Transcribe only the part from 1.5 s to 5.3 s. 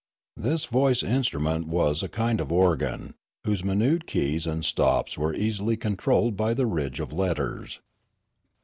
was a kind of organ, whose minute keys and stops